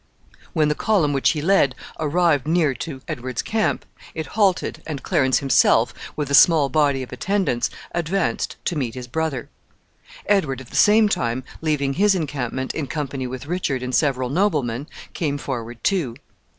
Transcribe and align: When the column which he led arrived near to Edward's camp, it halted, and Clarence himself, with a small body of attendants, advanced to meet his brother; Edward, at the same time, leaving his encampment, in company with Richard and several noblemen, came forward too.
When 0.53 0.67
the 0.67 0.73
column 0.73 1.13
which 1.13 1.29
he 1.33 1.43
led 1.43 1.75
arrived 1.99 2.47
near 2.47 2.73
to 2.73 3.01
Edward's 3.07 3.43
camp, 3.43 3.85
it 4.15 4.25
halted, 4.33 4.81
and 4.87 5.03
Clarence 5.03 5.37
himself, 5.37 5.93
with 6.15 6.31
a 6.31 6.33
small 6.33 6.69
body 6.69 7.03
of 7.03 7.13
attendants, 7.13 7.69
advanced 7.91 8.55
to 8.65 8.75
meet 8.75 8.95
his 8.95 9.05
brother; 9.05 9.51
Edward, 10.25 10.59
at 10.59 10.71
the 10.71 10.75
same 10.75 11.07
time, 11.07 11.43
leaving 11.61 11.93
his 11.93 12.15
encampment, 12.15 12.73
in 12.73 12.87
company 12.87 13.27
with 13.27 13.45
Richard 13.45 13.83
and 13.83 13.93
several 13.93 14.29
noblemen, 14.31 14.87
came 15.13 15.37
forward 15.37 15.83
too. 15.83 16.15